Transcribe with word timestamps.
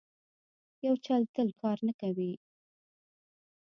یو 0.85 0.95
چل 1.05 1.21
تل 1.35 1.47
کار 1.61 1.77
نه 1.87 1.93
ورکوي. 1.95 2.33